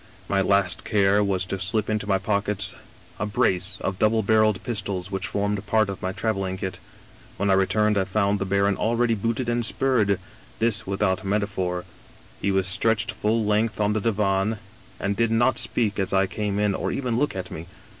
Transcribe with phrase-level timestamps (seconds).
[0.27, 2.75] My last care was to slip into my pockets
[3.19, 6.79] a brace of double barreled pistols which formed part of my traveling kit.
[7.37, 10.19] When I returned I found the baron already booted and spurred;
[10.57, 11.85] this without meta phor.
[12.41, 14.57] He was stretched full length on the divan,
[14.99, 17.67] and did not speak as I came in, or even look at me.